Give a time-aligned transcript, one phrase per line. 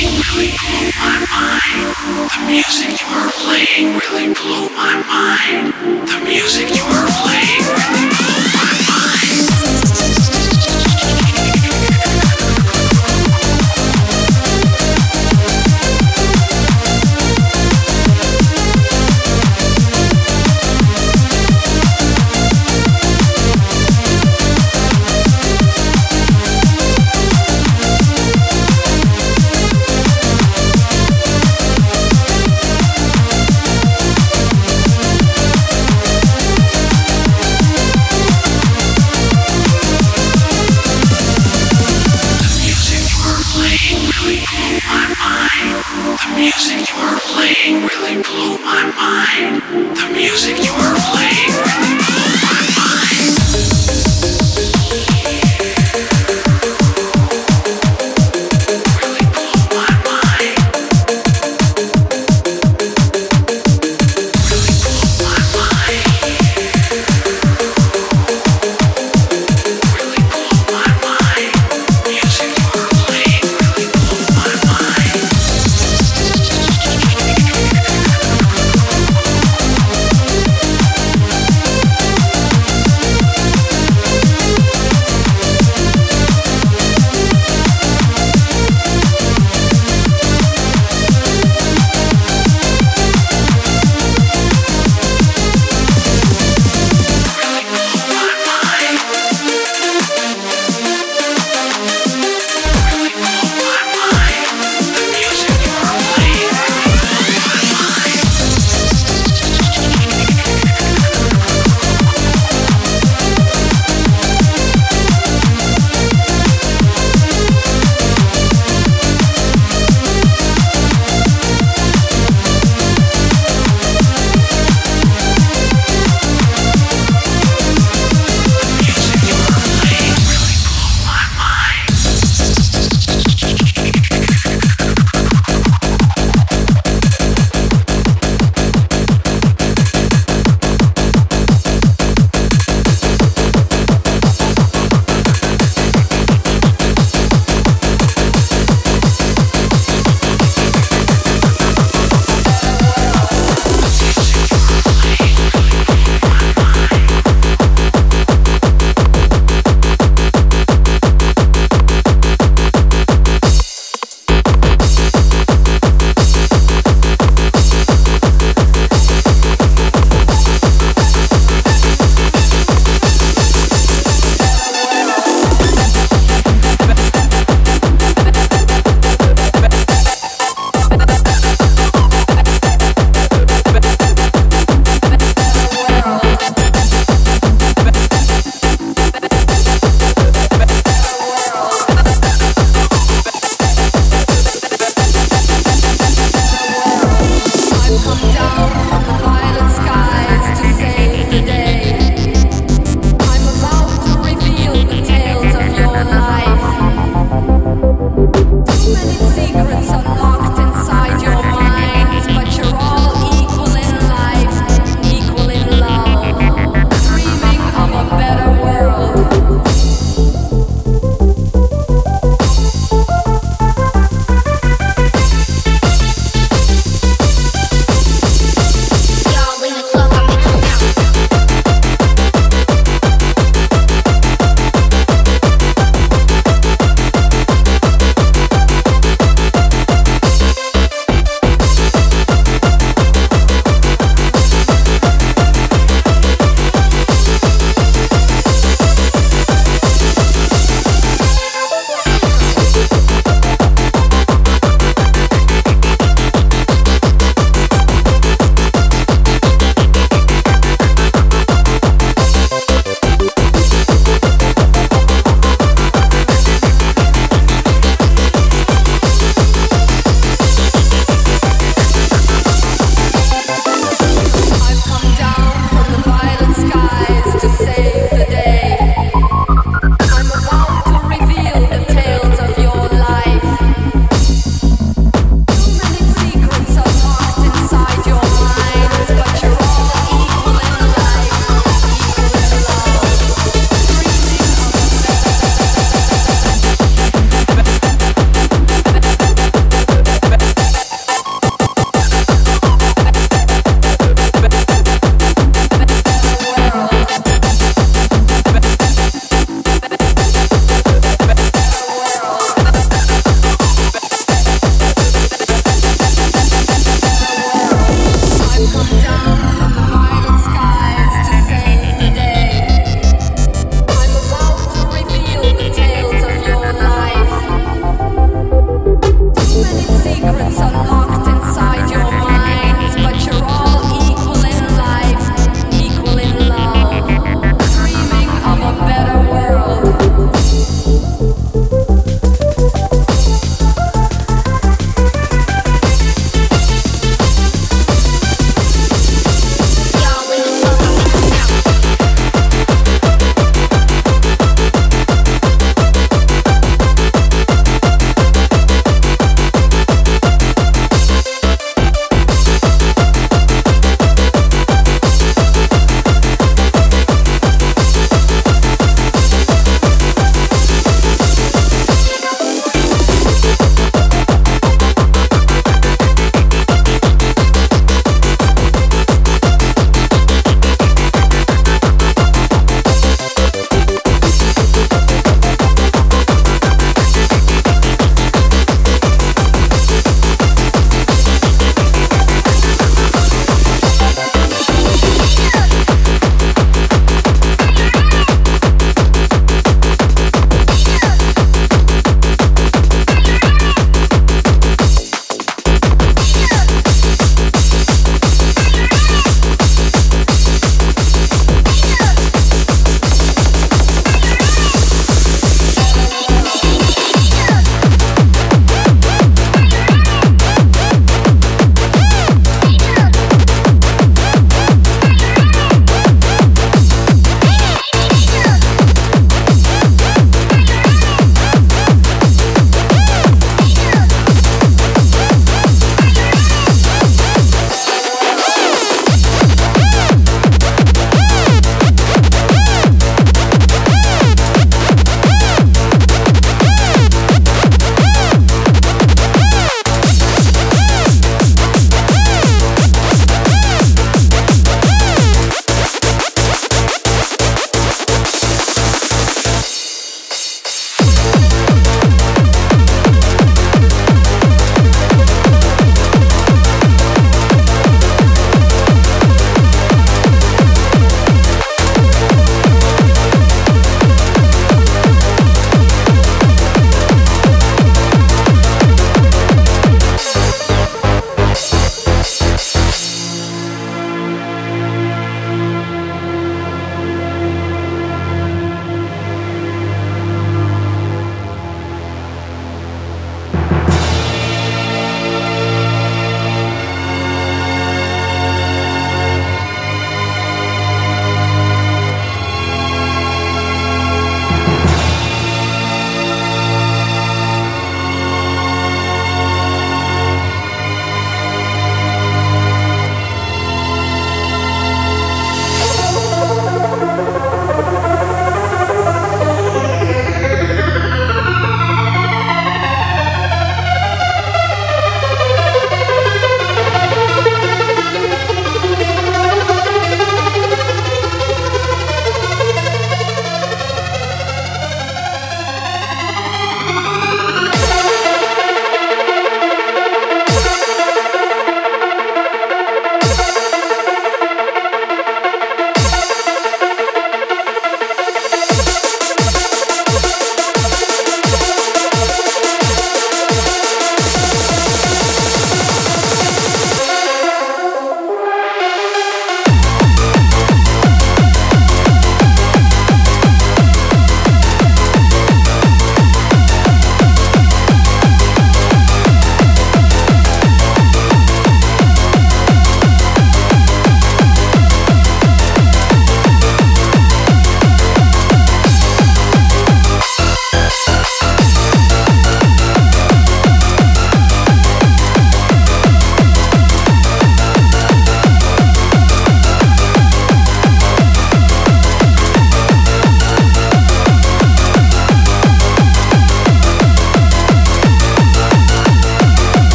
[0.00, 1.92] really blew my mind.
[2.32, 5.74] The music you are playing really blew my mind.
[6.08, 8.11] The music you are playing really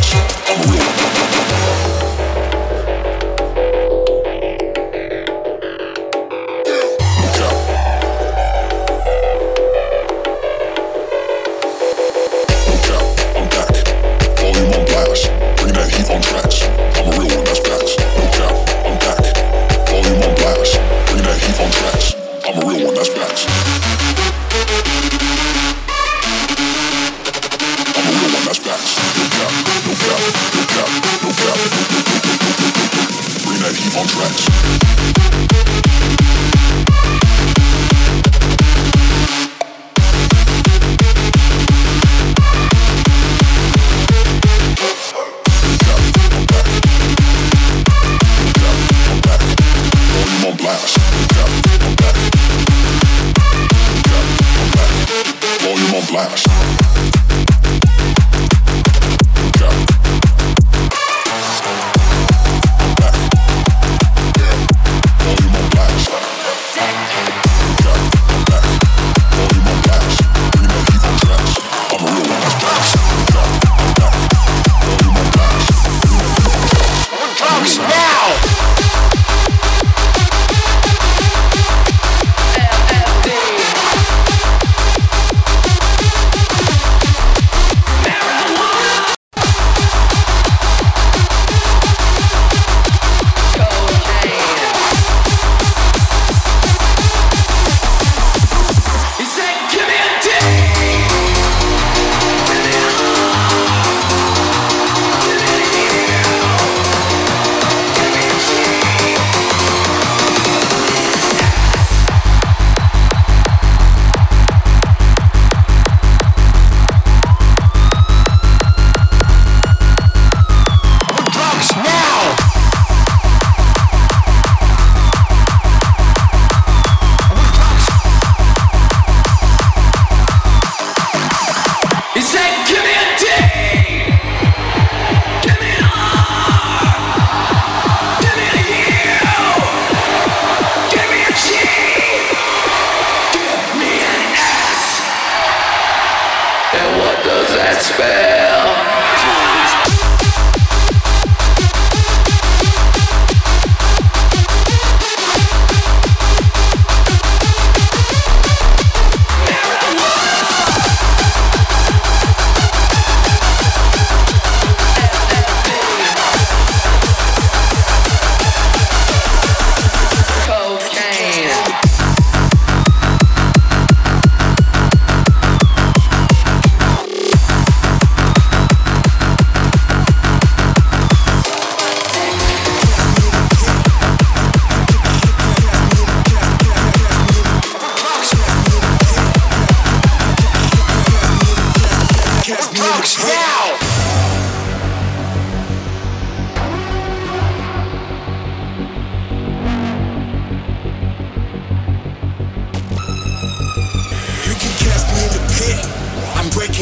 [0.00, 1.09] with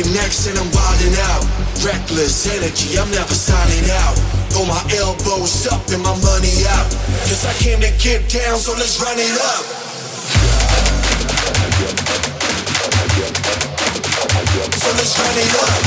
[0.07, 1.43] next and I'm wildin' out.
[1.83, 4.15] Reckless energy, I'm never signing out.
[4.51, 6.91] Throw my elbows up and my money out.
[7.27, 9.65] Cause I came to get down, so let's run it up.
[14.77, 15.79] So let's run it up.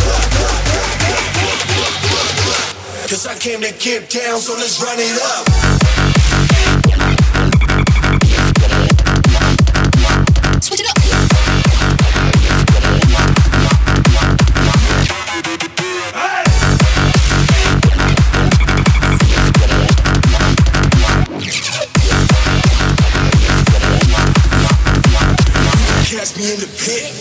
[3.07, 5.80] Cause I came to get down, so let's run it up.
[26.83, 27.20] Hit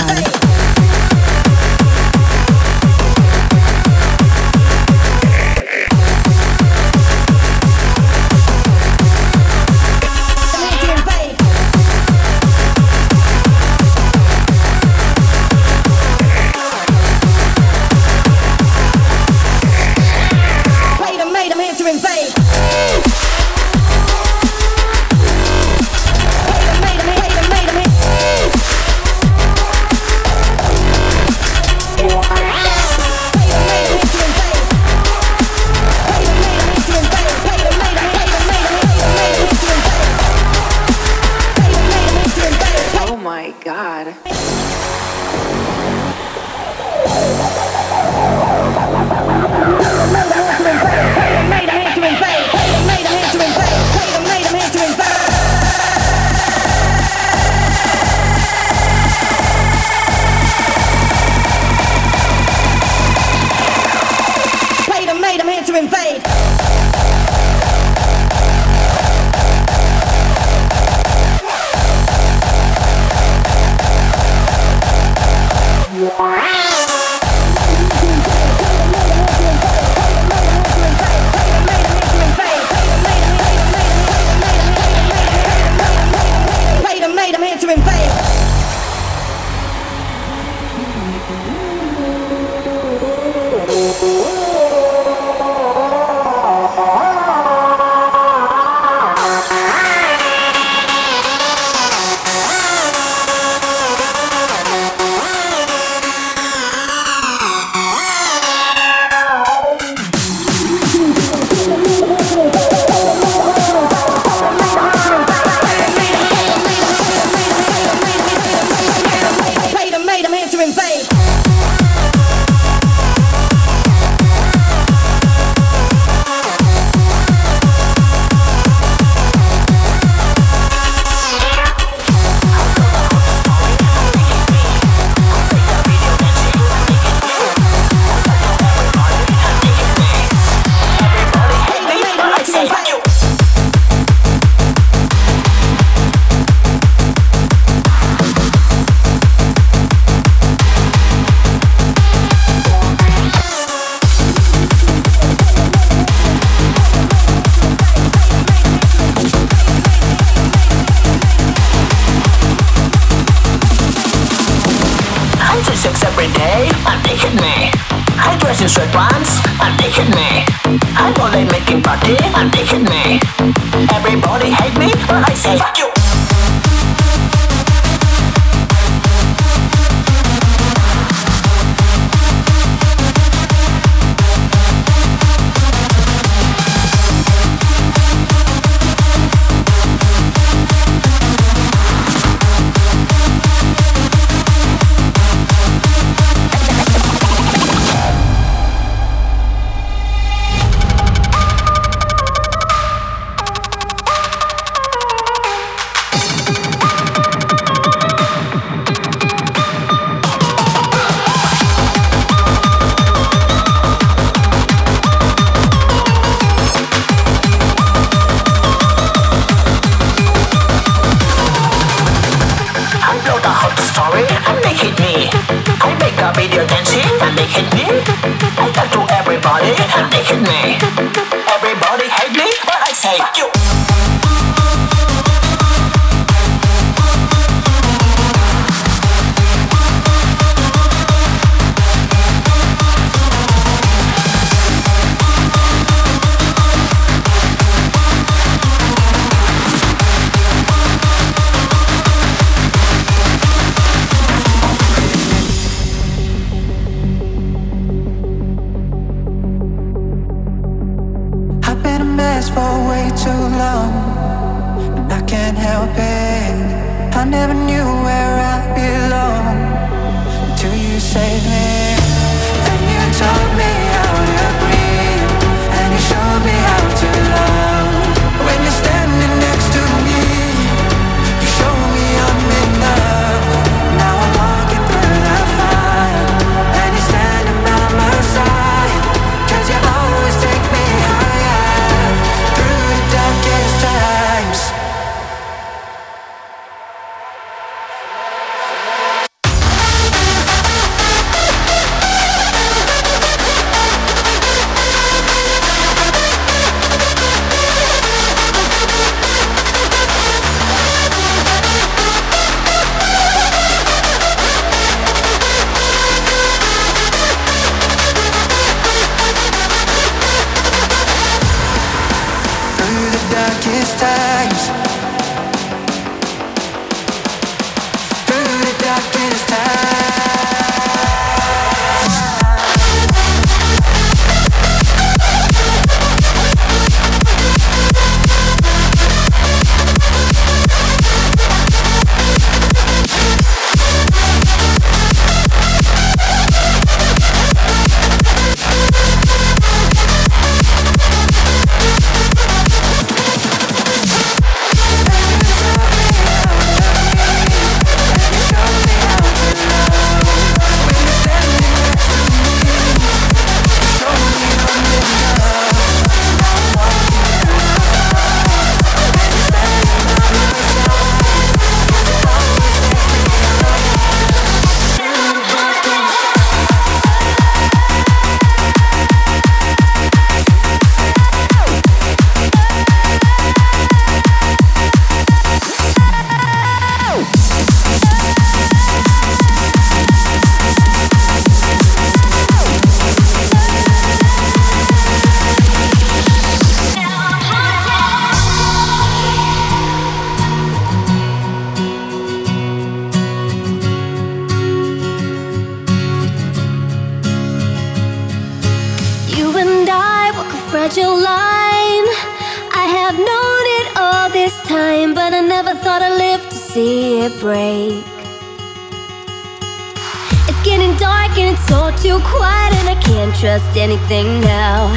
[422.01, 424.89] too quiet and I can't trust anything now.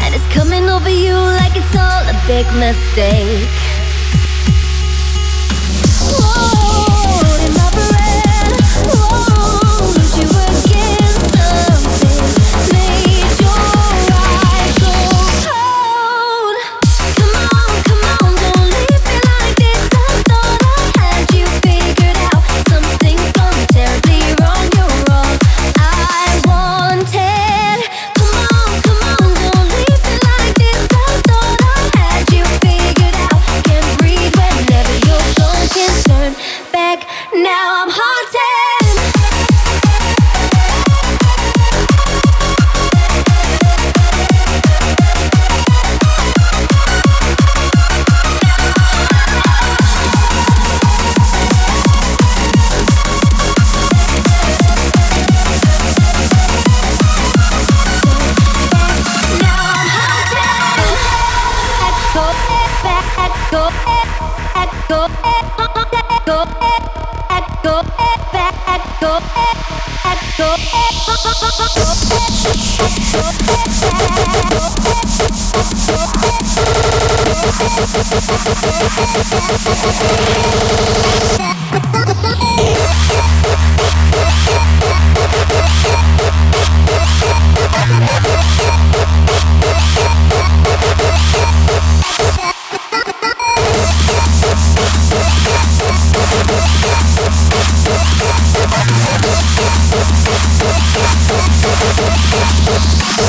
[0.00, 3.65] And it's coming over you like it's all a big mistake.
[63.48, 63.86] I'm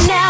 [0.07, 0.26] Now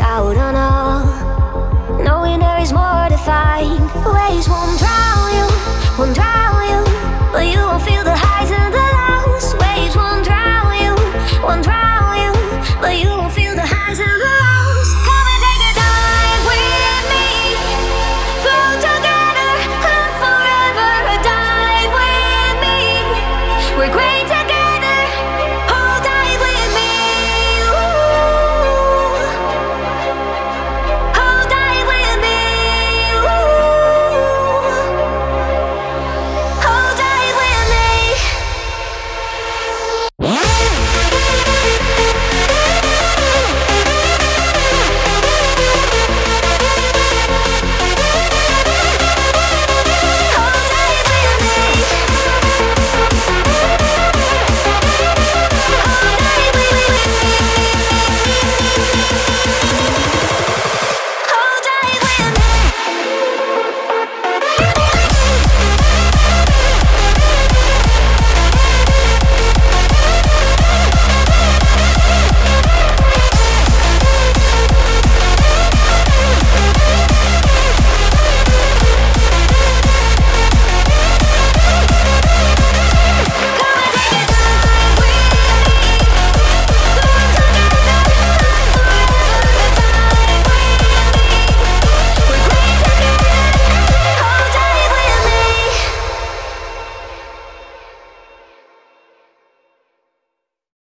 [0.00, 0.57] out on